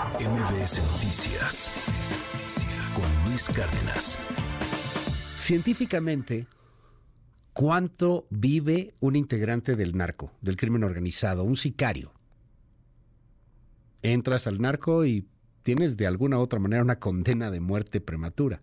[0.00, 1.70] MBS Noticias
[2.94, 4.18] con Luis Cárdenas.
[5.36, 6.46] Científicamente,
[7.52, 12.14] ¿cuánto vive un integrante del narco, del crimen organizado, un sicario?
[14.00, 15.28] Entras al narco y
[15.64, 18.62] tienes de alguna u otra manera una condena de muerte prematura.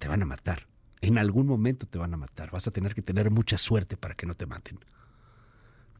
[0.00, 0.66] Te van a matar.
[1.00, 2.50] En algún momento te van a matar.
[2.50, 4.80] Vas a tener que tener mucha suerte para que no te maten.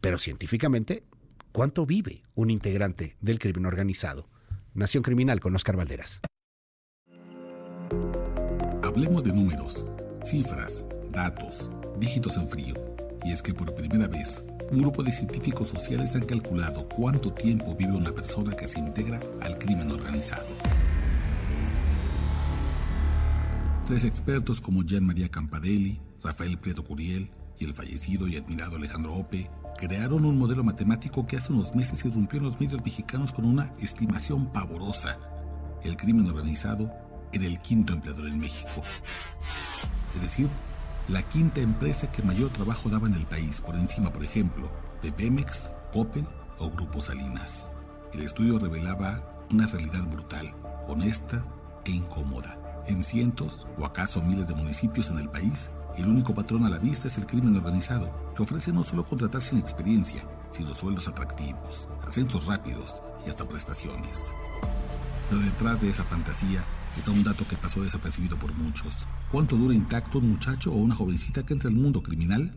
[0.00, 1.04] Pero científicamente,
[1.52, 4.33] ¿cuánto vive un integrante del crimen organizado?
[4.74, 6.20] Nación Criminal con Oscar Valderas.
[8.82, 9.86] Hablemos de números,
[10.20, 12.74] cifras, datos, dígitos en frío.
[13.24, 17.76] Y es que por primera vez, un grupo de científicos sociales han calculado cuánto tiempo
[17.76, 20.48] vive una persona que se integra al crimen organizado.
[23.86, 27.30] Tres expertos como Jean María Campadelli, Rafael Prieto Curiel
[27.60, 32.04] y el fallecido y admirado Alejandro Ope crearon un modelo matemático que hace unos meses
[32.04, 35.16] irrumpió en los medios mexicanos con una estimación pavorosa.
[35.82, 36.92] El crimen organizado
[37.32, 38.82] era el quinto empleador en México.
[40.14, 40.48] Es decir,
[41.08, 44.70] la quinta empresa que mayor trabajo daba en el país, por encima, por ejemplo,
[45.02, 46.26] de Pemex, Opel
[46.58, 47.70] o Grupo Salinas.
[48.12, 50.54] El estudio revelaba una realidad brutal,
[50.86, 51.44] honesta
[51.84, 52.63] e incómoda.
[52.86, 56.78] En cientos o acaso miles de municipios en el país, el único patrón a la
[56.78, 61.88] vista es el crimen organizado, que ofrece no solo contratar sin experiencia, sino sueldos atractivos,
[62.06, 64.34] ascensos rápidos y hasta prestaciones.
[65.30, 66.62] Pero detrás de esa fantasía
[66.96, 69.06] está un dato que pasó desapercibido por muchos.
[69.32, 72.52] ¿Cuánto dura intacto un muchacho o una jovencita que entra al mundo criminal?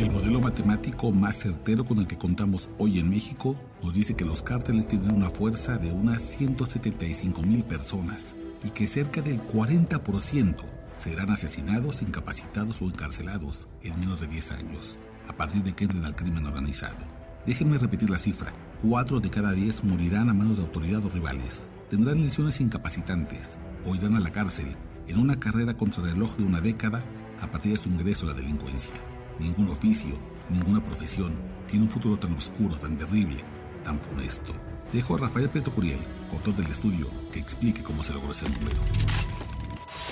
[0.00, 4.24] El modelo matemático más certero con el que contamos hoy en México nos dice que
[4.24, 8.34] los cárteles tienen una fuerza de unas 175 mil personas
[8.64, 10.56] y que cerca del 40%
[10.96, 16.06] serán asesinados, incapacitados o encarcelados en menos de 10 años, a partir de que entren
[16.06, 16.96] al crimen organizado.
[17.44, 18.54] Déjenme repetir la cifra.
[18.80, 23.94] 4 de cada 10 morirán a manos de autoridades o rivales, tendrán lesiones incapacitantes o
[23.94, 24.74] irán a la cárcel
[25.08, 27.04] en una carrera contra el reloj de una década
[27.42, 28.94] a partir de su ingreso a la delincuencia.
[29.40, 30.10] Ningún oficio,
[30.50, 31.32] ninguna profesión
[31.66, 33.38] tiene un futuro tan oscuro, tan terrible,
[33.82, 34.52] tan funesto.
[34.92, 35.98] Dejo a Rafael Preto Curiel,
[36.30, 38.76] autor del estudio, que explique cómo se logró ese número.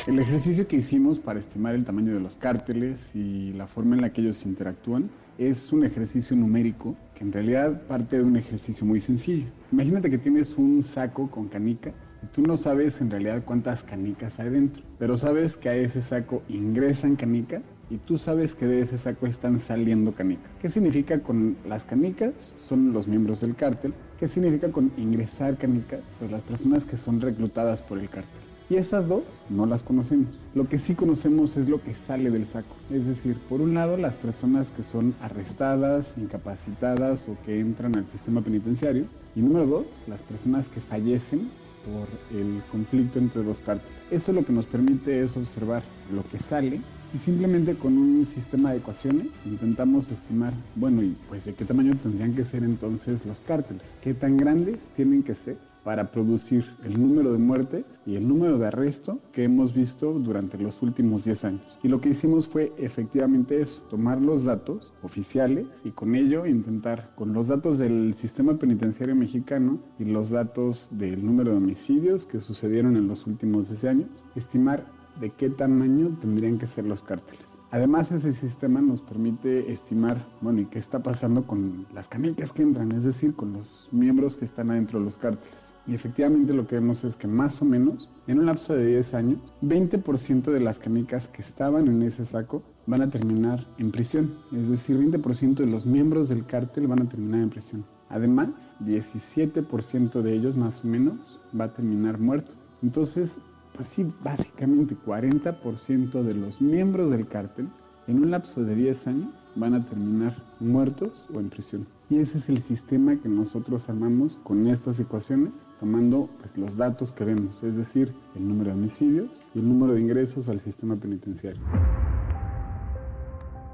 [0.06, 4.00] El ejercicio que hicimos para estimar el tamaño de los cárteles y la forma en
[4.00, 8.86] la que ellos interactúan es un ejercicio numérico que en realidad parte de un ejercicio
[8.86, 9.46] muy sencillo.
[9.70, 14.40] Imagínate que tienes un saco con canicas y tú no sabes en realidad cuántas canicas
[14.40, 17.60] hay dentro, pero sabes que a ese saco ingresan canicas
[17.90, 20.50] y tú sabes que de ese saco están saliendo canicas.
[20.60, 22.54] ¿Qué significa con las canicas?
[22.56, 23.94] Son los miembros del cártel.
[24.18, 26.00] ¿Qué significa con ingresar canicas?
[26.18, 28.40] Pues las personas que son reclutadas por el cártel.
[28.70, 30.28] Y esas dos no las conocemos.
[30.54, 32.76] Lo que sí conocemos es lo que sale del saco.
[32.90, 38.06] Es decir, por un lado las personas que son arrestadas, incapacitadas o que entran al
[38.06, 39.06] sistema penitenciario.
[39.34, 41.50] Y número dos, las personas que fallecen
[41.86, 43.96] por el conflicto entre dos cárteles.
[44.10, 45.82] Eso lo que nos permite es observar
[46.12, 46.82] lo que sale
[47.12, 51.94] y simplemente con un sistema de ecuaciones intentamos estimar, bueno, y pues de qué tamaño
[52.02, 57.00] tendrían que ser entonces los cárteles, qué tan grandes tienen que ser para producir el
[57.00, 61.44] número de muertes y el número de arresto que hemos visto durante los últimos 10
[61.46, 61.78] años.
[61.82, 67.14] Y lo que hicimos fue efectivamente eso, tomar los datos oficiales y con ello intentar,
[67.14, 72.38] con los datos del sistema penitenciario mexicano y los datos del número de homicidios que
[72.38, 77.58] sucedieron en los últimos 10 años, estimar de qué tamaño tendrían que ser los cárteles.
[77.70, 82.62] Además, ese sistema nos permite estimar, bueno, y qué está pasando con las canicas que
[82.62, 85.74] entran, es decir, con los miembros que están adentro de los cárteles.
[85.86, 89.14] Y efectivamente lo que vemos es que más o menos, en un lapso de 10
[89.14, 94.32] años, 20% de las canicas que estaban en ese saco van a terminar en prisión.
[94.52, 97.84] Es decir, 20% de los miembros del cártel van a terminar en prisión.
[98.08, 102.54] Además, 17% de ellos más o menos va a terminar muerto.
[102.82, 103.40] Entonces,
[103.78, 107.68] pues sí, básicamente 40% de los miembros del cártel
[108.08, 111.86] en un lapso de 10 años van a terminar muertos o en prisión.
[112.10, 117.12] Y ese es el sistema que nosotros armamos con estas ecuaciones, tomando pues, los datos
[117.12, 120.96] que vemos, es decir, el número de homicidios y el número de ingresos al sistema
[120.96, 121.62] penitenciario.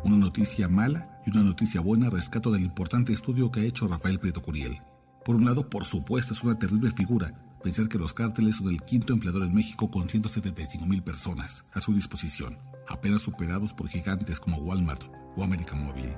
[0.05, 4.19] Una noticia mala y una noticia buena rescato del importante estudio que ha hecho Rafael
[4.19, 4.81] Prieto Curiel.
[5.25, 7.33] Por un lado, por supuesto, es una terrible figura,
[7.65, 11.81] pensar que los cárteles son el quinto empleador en México con 175 mil personas a
[11.81, 16.15] su disposición, apenas superados por gigantes como Walmart o América Móvil.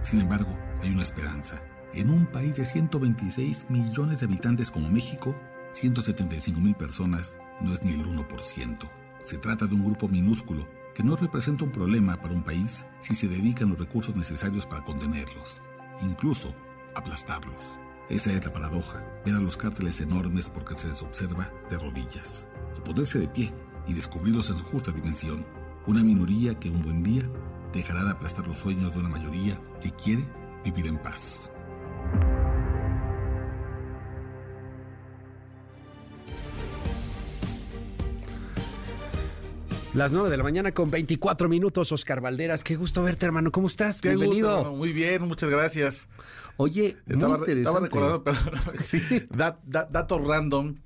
[0.00, 0.50] Sin embargo,
[0.82, 1.60] hay una esperanza.
[1.94, 5.40] En un país de 126 millones de habitantes como México,
[5.70, 8.90] 175 mil personas no es ni el 1%.
[9.22, 13.14] Se trata de un grupo minúsculo que no representa un problema para un país si
[13.14, 15.62] se dedican los recursos necesarios para contenerlos,
[16.02, 16.52] incluso
[16.96, 17.78] aplastarlos.
[18.10, 22.48] Esa es la paradoja, ver a los cárteles enormes porque se les observa de rodillas,
[22.76, 23.52] o ponerse de pie
[23.86, 25.44] y descubrirlos en su justa dimensión,
[25.86, 27.22] una minoría que un buen día
[27.72, 30.24] dejará de aplastar los sueños de una mayoría que quiere
[30.64, 31.52] vivir en paz.
[39.94, 42.62] Las 9 de la mañana con 24 minutos, Oscar Valderas.
[42.62, 43.50] Qué gusto verte, hermano.
[43.50, 44.00] ¿Cómo estás?
[44.00, 44.56] Qué Bienvenido.
[44.58, 44.72] gusto.
[44.76, 46.06] Muy bien, muchas gracias.
[46.58, 47.60] Oye, Estaba, muy interesante.
[47.60, 49.00] estaba recordando, perdón, Sí.
[49.30, 50.76] dat- dat- datos random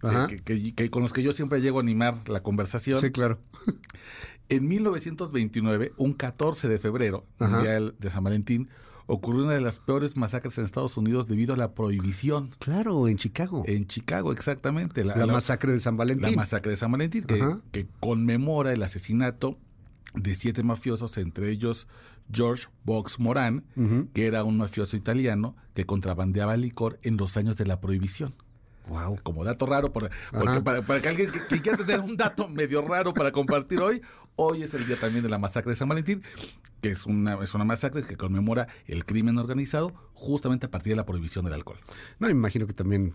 [0.75, 2.99] que- con los que yo siempre llego a animar la conversación.
[3.01, 3.41] Sí, claro.
[4.49, 7.59] En 1929, un 14 de febrero, Ajá.
[7.59, 8.69] el día de San Valentín,
[9.07, 12.51] ocurrió una de las peores masacres en Estados Unidos debido a la prohibición.
[12.59, 13.65] Claro, en Chicago.
[13.67, 15.05] En Chicago, exactamente.
[15.05, 16.31] la, masacre de San Valentín.
[16.31, 19.59] La masacre de San Valentín, que, conmemora el asesinato
[20.15, 21.87] de siete mafiosos, entre ellos
[22.33, 23.65] George Box Moran,
[24.13, 28.35] que era un mafioso italiano que contrabandeaba licor en los años de la prohibición.
[28.89, 29.19] Wow.
[29.23, 32.49] Como dato raro, por- porque para, para que alguien que, que quiera tener un dato
[32.51, 34.03] medio raro para compartir hoy,
[34.37, 36.23] hoy es el día también de la masacre de San Valentín,
[36.83, 40.97] que es una, es una masacre que conmemora el crimen organizado justamente a partir de
[40.97, 41.79] la prohibición del alcohol.
[42.19, 43.15] No, me imagino que también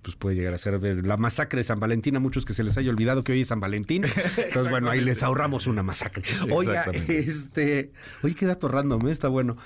[0.00, 2.62] pues puede llegar a ser de la masacre de San Valentín a muchos que se
[2.62, 4.04] les haya olvidado que hoy es San Valentín.
[4.36, 6.24] Entonces, bueno, ahí les ahorramos una masacre.
[6.50, 7.92] Oiga, este,
[8.22, 9.10] oye, qué dato random, ¿eh?
[9.10, 9.56] está bueno.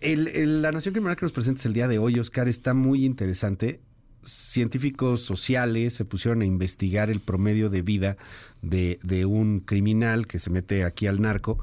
[0.00, 3.04] El- el- la Nación Criminal que nos presentes el día de hoy, Oscar, está muy
[3.04, 3.80] interesante.
[4.26, 8.16] Científicos sociales se pusieron a investigar el promedio de vida
[8.60, 11.58] de, de un criminal que se mete aquí al narco.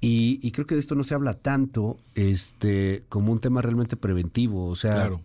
[0.00, 3.96] Y, y creo que de esto no se habla tanto este, como un tema realmente
[3.96, 4.66] preventivo.
[4.68, 5.20] O sea, Claro.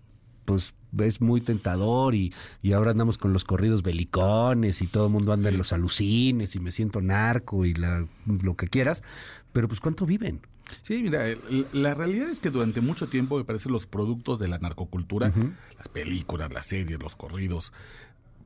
[0.45, 5.11] pues es muy tentador y, y ahora andamos con los corridos belicones y todo el
[5.11, 9.03] mundo anda en los alucines y me siento narco y la, lo que quieras.
[9.51, 10.39] Pero pues ¿cuánto viven?
[10.81, 11.25] Sí, mira,
[11.73, 15.31] la realidad es que durante mucho tiempo me parece los productos de la narcocultura,
[15.77, 17.73] las películas, las series, los corridos,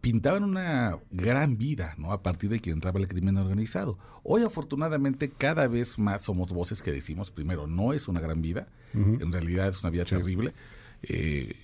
[0.01, 2.11] pintaban una gran vida, ¿no?
[2.11, 3.97] A partir de que entraba el crimen organizado.
[4.23, 8.67] Hoy, afortunadamente, cada vez más somos voces que decimos, primero, no es una gran vida,
[8.93, 10.53] en realidad es una vida terrible.
[11.03, 11.55] Eh,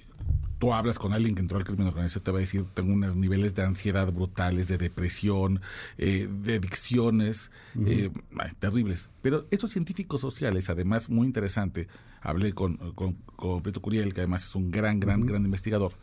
[0.59, 3.15] tú hablas con alguien que entró al crimen organizado, te va a decir, tengo unos
[3.15, 5.61] niveles de ansiedad brutales, de depresión,
[5.97, 7.50] eh, de adicciones,
[7.85, 8.11] eh,
[8.59, 9.09] terribles.
[9.21, 11.88] Pero estos científicos sociales, además, muy interesante,
[12.21, 15.94] hablé con, con, con Prieto Curiel, que además es un gran, gran, gran investigador,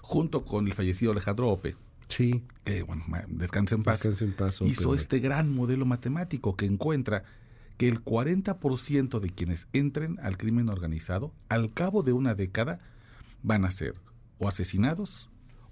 [0.00, 1.76] junto con el fallecido Alejandro Ope,
[2.08, 2.42] Sí.
[2.64, 7.22] que, bueno, descanse en paz, Descanse en paz, hizo este gran modelo matemático que encuentra
[7.76, 12.80] que el 40% de quienes entren al crimen organizado, al cabo de una década,
[13.42, 13.94] van a ser
[14.38, 15.28] o asesinados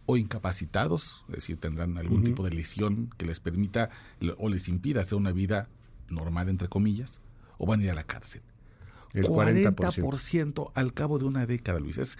[0.07, 3.91] o incapacitados, es decir, tendrán algún tipo de lesión que les permita
[4.39, 5.69] o les impida hacer una vida
[6.09, 7.21] normal, entre comillas,
[7.59, 8.41] o van a ir a la cárcel.
[9.13, 9.75] El 40%.
[9.75, 11.99] 40% al cabo de una década, Luis.
[11.99, 12.19] Es,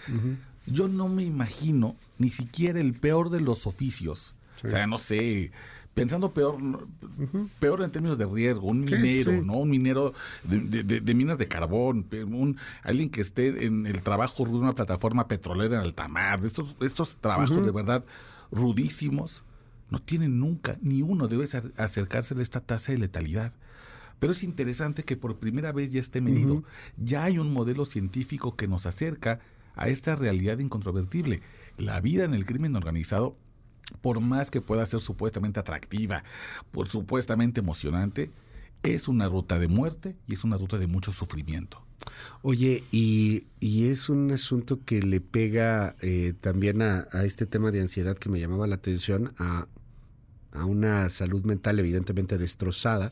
[0.67, 4.35] Yo no me imagino ni siquiera el peor de los oficios.
[4.63, 5.51] O sea, no sé,
[5.99, 6.57] pensando peor,
[7.59, 9.41] peor en términos de riesgo, un minero, sí.
[9.43, 9.53] ¿no?
[9.57, 10.13] Un minero
[10.43, 14.51] de, de- de- de minas de carbón, un, alguien que esté en el trabajo de
[14.51, 18.03] una plataforma petrolera en alta mar, estos, estos trabajos de verdad
[18.51, 19.43] rudísimos,
[19.89, 23.53] no tienen nunca, ni uno debe acer- acercarse a esta tasa de letalidad.
[24.19, 26.63] Pero es interesante que por primera vez ya esté medido.
[26.97, 29.39] Ya hay un modelo científico que nos acerca
[29.75, 31.41] a esta realidad incontrovertible.
[31.77, 33.37] La vida en el crimen organizado,
[34.01, 36.23] por más que pueda ser supuestamente atractiva,
[36.71, 38.31] por supuestamente emocionante,
[38.83, 41.81] es una ruta de muerte y es una ruta de mucho sufrimiento.
[42.41, 47.71] Oye, y, y es un asunto que le pega eh, también a, a este tema
[47.71, 49.67] de ansiedad que me llamaba la atención, a,
[50.53, 53.11] a una salud mental evidentemente destrozada,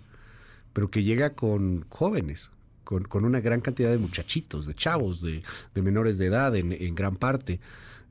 [0.72, 2.52] pero que llega con jóvenes,
[2.86, 5.44] con, con una gran cantidad de muchachitos, de chavos, de,
[5.76, 7.60] de menores de edad en, en gran parte.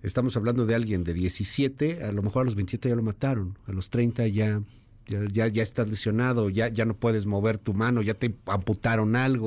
[0.06, 3.58] Estamos hablando de alguien de 17, a lo mejor a los 27 ya lo mataron,
[3.66, 4.62] a los 30 ya...
[5.08, 9.14] Ya, ya, ya estás lesionado, ya, ya no puedes mover tu mano, ya te amputaron
[9.14, 9.46] algo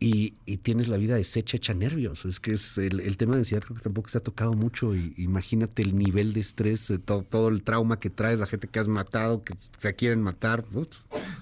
[0.00, 2.24] y, y tienes la vida deshecha, hecha nervios.
[2.24, 4.94] Es que es el, el tema de ansiedad creo que tampoco se ha tocado mucho.
[4.94, 8.68] Y imagínate el nivel de estrés, eh, todo, todo el trauma que traes, la gente
[8.68, 10.64] que has matado, que te quieren matar.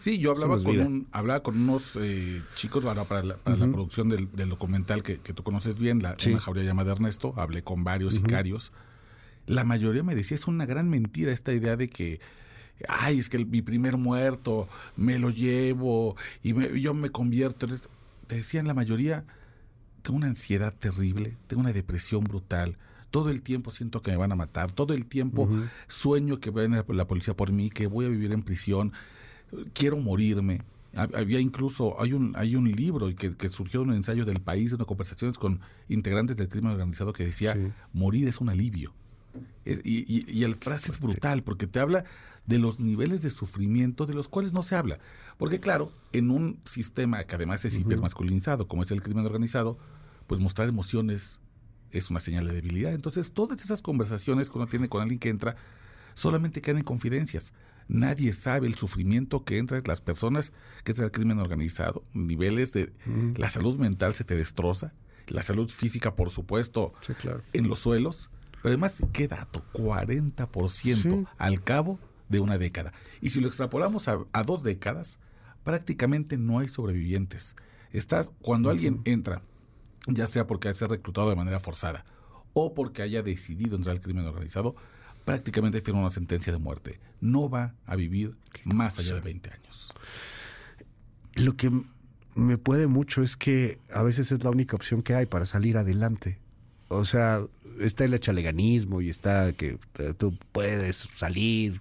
[0.00, 3.66] Sí, yo hablaba con, un- hablaba con unos eh, chicos para, para la, para la
[3.66, 6.30] producción del, del documental que, que tú conoces bien, la, Sí.
[6.30, 7.34] una jauría llamada Ernesto.
[7.36, 8.72] Hablé con varios sicarios.
[9.46, 12.20] La mayoría me decía, es una gran mentira esta idea de que,
[12.88, 17.66] ay, es que el- mi primer muerto me lo llevo y me- yo me convierto
[17.66, 17.88] en esto.
[18.26, 19.24] Te decían la mayoría,
[20.02, 22.76] tengo una ansiedad terrible, tengo una depresión brutal.
[23.10, 25.48] Todo el tiempo siento que me van a matar, todo el tiempo
[25.86, 28.92] sueño que viene la policía por mí, que voy a vivir en prisión,
[29.74, 30.62] quiero morirme.
[30.94, 34.76] Había incluso, hay un, hay un libro que, que surgió de un ensayo del país,
[34.76, 37.56] de conversaciones con integrantes del crimen organizado que decía,
[37.92, 38.92] morir es un alivio.
[39.64, 42.04] Y, y, el frase es brutal porque te habla
[42.46, 44.98] de los niveles de sufrimiento de los cuales no se habla.
[45.38, 49.78] Porque claro, en un sistema que además es hipermasculinizado, como es el crimen organizado,
[50.26, 51.40] pues mostrar emociones
[51.90, 52.92] es una señal de debilidad.
[52.92, 55.56] Entonces, todas esas conversaciones que uno tiene con alguien que entra
[56.14, 57.52] solamente quedan en confidencias.
[57.88, 60.52] Nadie sabe el sufrimiento que entra en las personas
[60.84, 62.04] que entran al crimen organizado.
[62.14, 62.92] Niveles de
[63.36, 64.94] la salud mental se te destroza,
[65.26, 66.94] la salud física, por supuesto,
[67.52, 68.30] en los suelos.
[68.62, 69.64] Pero además, ¿qué dato?
[69.72, 72.92] 40% al cabo de una década.
[73.20, 75.18] Y si lo extrapolamos a, dos décadas,
[75.64, 77.56] prácticamente no hay sobrevivientes.
[77.92, 79.42] Estás, cuando alguien entra,
[80.06, 82.04] ya sea porque haya sido reclutado de manera forzada
[82.54, 84.76] o porque haya decidido entrar al crimen organizado,
[85.24, 87.00] prácticamente firma una sentencia de muerte.
[87.20, 89.92] No va a vivir más allá de 20 años.
[91.34, 91.70] Lo que
[92.34, 95.76] me puede mucho es que a veces es la única opción que hay para salir
[95.76, 96.38] adelante.
[96.92, 97.42] O sea,
[97.80, 101.80] está el echaleganismo y está que eh, tú puedes salir,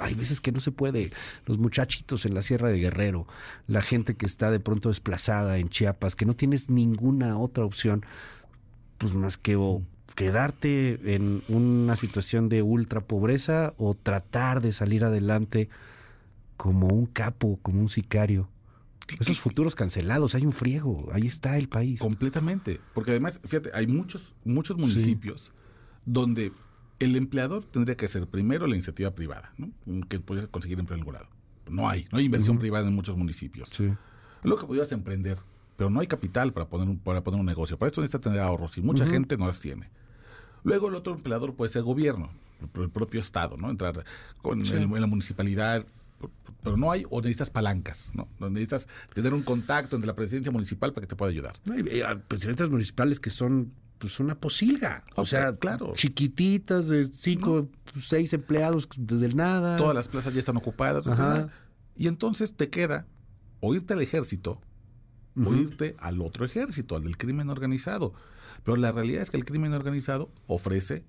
[0.00, 1.12] hay veces que no se puede.
[1.46, 3.26] Los muchachitos en la Sierra de Guerrero,
[3.66, 8.04] la gente que está de pronto desplazada en Chiapas, que no tienes ninguna otra opción,
[8.98, 9.82] pues más que o
[10.14, 15.68] quedarte en una situación de ultra pobreza o tratar de salir adelante
[16.56, 18.48] como un capo, como un sicario.
[19.18, 22.00] Esos futuros cancelados, hay un friego, ahí está el país.
[22.00, 25.52] Completamente, porque además, fíjate, hay muchos, muchos municipios
[26.04, 26.52] donde
[26.98, 29.70] el empleador tendría que ser primero la iniciativa privada, ¿no?
[30.08, 31.28] que puede conseguir empleo en algún lado.
[31.68, 33.68] No hay, no hay inversión privada en muchos municipios.
[33.72, 33.92] Sí.
[34.42, 35.38] Lo que podrías emprender,
[35.76, 37.78] pero no hay capital para poner un, para poner un negocio.
[37.78, 39.88] Para eso necesita tener ahorros y mucha gente no las tiene.
[40.64, 42.30] Luego el otro empleador puede ser gobierno,
[42.74, 43.70] el, propio Estado, ¿no?
[43.70, 44.04] Entrar
[44.40, 45.86] con en la municipalidad,
[46.62, 48.28] pero no hay, o necesitas palancas, ¿no?
[48.48, 51.54] Necesitas tener un contacto entre la presidencia municipal para que te pueda ayudar.
[51.64, 55.04] No, hay presidentes municipales que son pues una posilga.
[55.14, 55.92] O sea, claro.
[55.94, 57.68] chiquititas de cinco,
[58.00, 59.76] seis empleados desde nada.
[59.76, 61.04] Todas las plazas ya están ocupadas.
[61.96, 63.06] Y entonces te queda
[63.60, 64.60] o irte al ejército
[65.36, 68.12] o irte al otro ejército, al del crimen organizado.
[68.64, 71.04] Pero la realidad es que el crimen organizado ofrece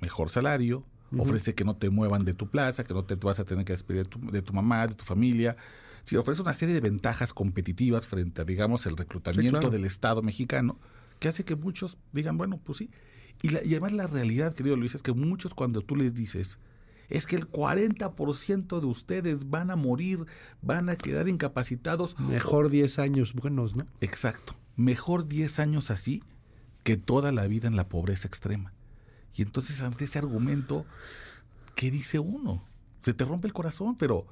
[0.00, 0.84] mejor salario,
[1.18, 3.72] ofrece que no te muevan de tu plaza, que no te vas a tener que
[3.72, 5.56] despedir de tu, mamá, de tu familia.
[6.04, 10.78] Si ofrece una serie de ventajas competitivas frente a, digamos, el reclutamiento del Estado mexicano
[11.18, 12.90] que hace que muchos digan, bueno, pues sí.
[13.42, 16.58] Y, además la realidad, querido Luis, es que muchos cuando tú les dices,
[17.08, 20.26] es que el 40% de ustedes van a morir,
[20.62, 22.18] van a quedar incapacitados.
[22.18, 23.86] Mejor 10 años buenos, ¿no?
[24.00, 24.54] Exacto.
[24.76, 26.24] Mejor 10 años así
[26.82, 28.72] que toda la vida en la pobreza extrema.
[29.34, 30.86] Y entonces ante ese argumento,
[31.74, 32.62] ¿qué dice uno?
[33.02, 34.26] Se te rompe el corazón, pero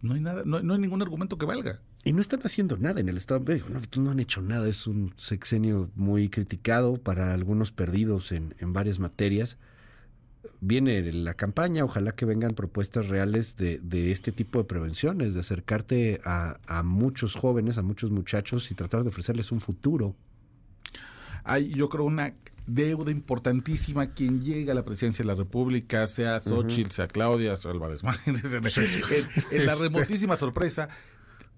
[0.00, 1.80] no hay nada, no, no hay ningún argumento que valga.
[2.04, 3.42] Y no están haciendo nada en el Estado.
[3.70, 4.68] No, no han hecho nada.
[4.68, 9.56] Es un sexenio muy criticado para algunos perdidos en, en varias materias.
[10.60, 15.40] Viene la campaña, ojalá que vengan propuestas reales de, de este tipo de prevenciones, de
[15.40, 20.14] acercarte a, a, muchos jóvenes, a muchos muchachos y tratar de ofrecerles un futuro.
[21.44, 22.34] Hay, yo creo, una
[22.66, 27.70] deuda importantísima quien llega a la presidencia de la República, sea Xochitl, sea Claudia, sea
[27.70, 28.68] Álvarez en, en, la
[29.72, 29.74] este.
[29.74, 30.88] remotísima sorpresa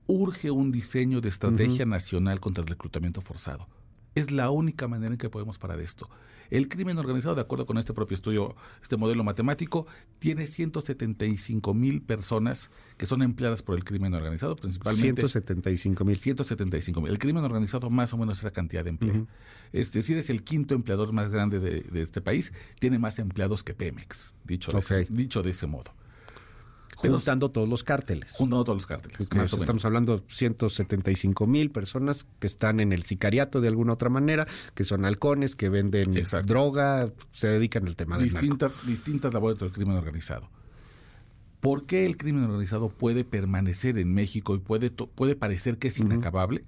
[0.07, 3.67] urge un diseño de estrategia nacional contra el reclutamiento forzado.
[4.17, 6.09] Es la única manera en que podemos parar esto.
[6.49, 9.87] El crimen organizado, de acuerdo con este propio estudio, este modelo matemático,
[10.21, 15.21] tiene 175 mil personas que son empleadas por el crimen organizado, principalmente.
[15.21, 16.19] 175 mil.
[16.19, 17.11] 175 mil.
[17.11, 19.27] El crimen organizado más o menos esa cantidad de empleo.
[19.75, 22.55] Es decir, es el quinto empleador más grande de, este país.
[22.81, 24.73] Tiene más empleados que Pemex, dicho,
[25.11, 25.93] dicho de ese modo.
[26.97, 28.33] Juntando todos los cárteles.
[28.33, 29.21] Juntando todos los cárteles.
[29.21, 34.47] estamos hablando de 175 mil personas que están en el sicariato de alguna otra manera,
[34.75, 36.15] que son halcones, que venden
[36.47, 40.49] droga, se dedican al tema de distintas, Distintas labores del crimen organizado.
[41.61, 45.99] ¿Por qué el crimen organizado puede permanecer en México y puede, puede parecer que es
[45.99, 46.65] inacabable?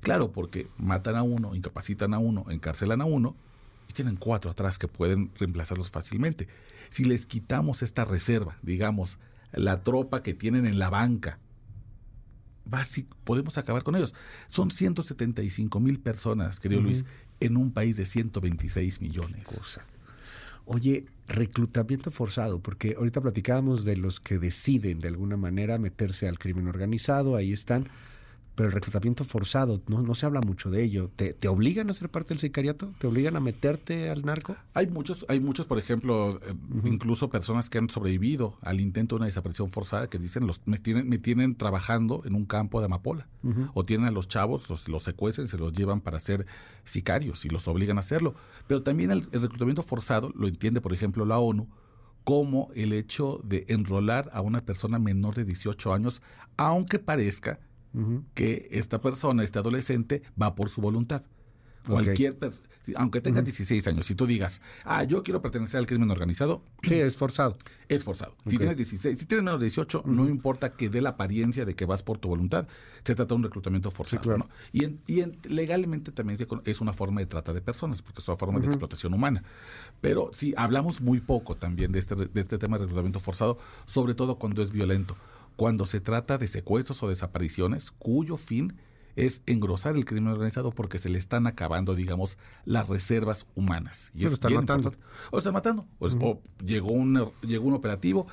[0.00, 3.34] Claro, porque matan a uno, incapacitan a uno, encarcelan a uno
[3.88, 6.48] y tienen cuatro atrás que pueden reemplazarlos fácilmente.
[6.90, 9.18] Si les quitamos esta reserva, digamos,
[9.52, 11.38] la tropa que tienen en la banca.
[12.64, 14.14] Básico, podemos acabar con ellos.
[14.48, 17.04] Son 175 mil personas, querido Luis,
[17.40, 19.44] en un país de 126 millones.
[19.44, 19.84] Cosa.
[20.64, 26.38] Oye, reclutamiento forzado, porque ahorita platicábamos de los que deciden de alguna manera meterse al
[26.38, 27.88] crimen organizado, ahí están,
[28.54, 31.10] pero el reclutamiento forzado, no, no se habla mucho de ello.
[31.16, 32.92] ¿Te, ¿Te, obligan a ser parte del sicariato?
[32.98, 34.56] ¿Te obligan a meterte al narco?
[34.74, 36.86] Hay muchos, hay muchos, por ejemplo, uh -huh.
[36.86, 40.78] incluso personas que han sobrevivido al intento de una desaparición forzada que dicen, los, me,
[40.78, 43.26] tienen, me tienen trabajando en un campo de amapola.
[43.42, 43.70] Uh -huh.
[43.72, 46.46] O tienen a los chavos, los, los secuestran, se los llevan para ser
[46.84, 48.34] sicarios y los obligan a hacerlo.
[48.66, 51.68] Pero también el, el reclutamiento forzado lo entiende, por ejemplo, la ONU
[52.24, 56.22] como el hecho de enrolar a una persona menor de 18 años,
[56.56, 57.58] aunque parezca
[57.94, 58.22] Uh -huh.
[58.34, 61.22] que esta persona, este adolescente, va por su voluntad.
[61.84, 62.04] Okay.
[62.04, 62.36] Cualquier
[62.96, 63.56] aunque tengas uh -huh.
[63.56, 66.62] 16 años, si tú digas, ah, yo quiero pertenecer al crimen organizado.
[66.82, 67.56] Sí, es forzado.
[67.88, 68.32] Es forzado.
[68.40, 68.52] Okay.
[68.52, 70.06] Si tienes 16, si tienes menos de 18, uh -huh.
[70.06, 72.66] no importa que dé la apariencia de que vas por tu voluntad,
[73.04, 74.22] se trata de un reclutamiento forzado.
[74.22, 74.38] Sí, claro.
[74.38, 74.48] ¿no?
[74.72, 78.28] Y, en, y en, legalmente también es una forma de trata de personas, porque es
[78.28, 79.44] una forma de explotación humana.
[80.00, 84.14] Pero sí, hablamos muy poco también de este, de este tema de reclutamiento forzado, sobre
[84.14, 85.16] todo cuando es violento
[85.62, 88.72] cuando se trata de secuestros o desapariciones cuyo fin
[89.14, 94.10] es engrosar el crimen organizado porque se le están acabando, digamos, las reservas humanas.
[94.12, 94.88] Y es están matando.
[94.88, 95.06] Importante.
[95.30, 95.86] O están matando.
[96.00, 96.24] O, uh -huh.
[96.24, 98.26] o llegó, un, llegó un operativo,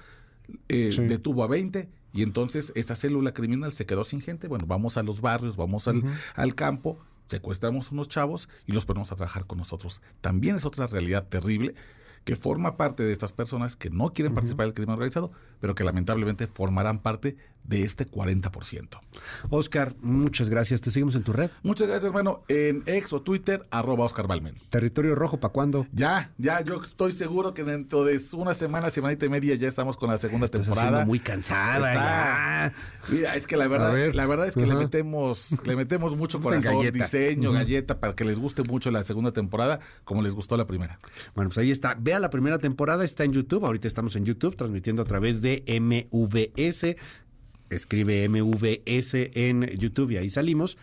[0.70, 1.04] eh, sí.
[1.04, 4.48] detuvo a 20 y entonces esa célula criminal se quedó sin gente.
[4.48, 6.18] Bueno, vamos a los barrios, vamos al, uh -huh.
[6.34, 6.98] al campo,
[7.30, 10.02] secuestramos unos chavos y los ponemos a trabajar con nosotros.
[10.22, 11.76] También es otra realidad terrible
[12.24, 14.36] que forma parte de estas personas que no quieren uh -huh.
[14.36, 17.38] participar del crimen organizado, pero que lamentablemente formarán parte
[17.70, 19.00] de este 40%.
[19.50, 20.82] Oscar, muchas gracias.
[20.82, 21.52] ¿Te seguimos en tu red?
[21.62, 22.44] Muchas gracias, hermano.
[22.48, 24.56] En ex o Twitter, arroba Oscar Balmen.
[24.70, 25.86] ¿Territorio Rojo para cuándo?
[25.92, 29.98] Ya, ya, yo estoy seguro que dentro de una semana, semanita y media ya estamos
[29.98, 31.06] con la segunda Estás temporada.
[31.06, 32.74] muy cansada
[33.10, 34.70] Mira, es que la verdad, la verdad es que uh -huh.
[34.70, 37.04] le metemos, le metemos mucho corazón, galleta.
[37.06, 37.58] diseño, uh -huh.
[37.58, 41.00] galleta, para que les guste mucho la segunda temporada, como les gustó la primera.
[41.36, 41.96] Bueno, pues ahí está.
[42.00, 43.66] Vea la primera temporada, está en YouTube.
[43.66, 46.96] Ahorita estamos en YouTube, transmitiendo a través de MVS
[47.70, 50.78] escribe MVS en YouTube y ahí salimos.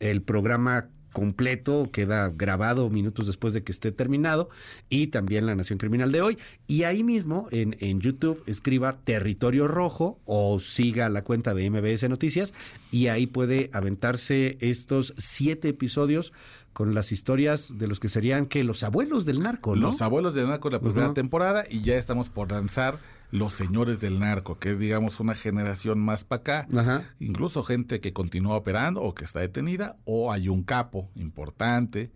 [0.00, 4.48] El programa completo queda grabado minutos después de que esté terminado
[4.88, 6.38] y también La Nación Criminal de hoy.
[6.66, 12.08] Y ahí mismo en, en YouTube escriba Territorio Rojo o siga la cuenta de MBS
[12.08, 12.54] Noticias
[12.90, 16.32] y ahí puede aventarse estos siete episodios
[16.72, 19.88] con las historias de los que serían que los abuelos del narco, ¿no?
[19.88, 21.14] Los abuelos del narco la primera uh -huh.
[21.14, 22.98] temporada y ya estamos por lanzar
[23.32, 26.66] los señores del narco, que es, digamos, una generación más para acá.
[26.76, 27.14] Ajá.
[27.18, 32.12] Incluso gente que continúa operando o que está detenida, o hay un capo importante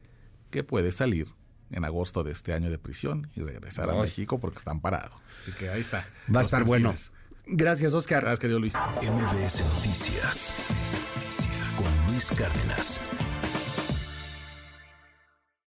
[0.51, 1.29] que puede salir
[1.71, 3.99] en agosto de este año de prisión y regresar Ay.
[3.99, 5.19] a México porque están parados.
[5.41, 6.07] Así que ahí está.
[6.33, 7.11] Va a estar perfiles.
[7.11, 7.57] bueno.
[7.59, 8.21] Gracias, Oscar.
[8.21, 8.75] Gracias, querido Luis.
[8.75, 10.55] MBS Noticias
[11.77, 13.01] con Luis Cárdenas.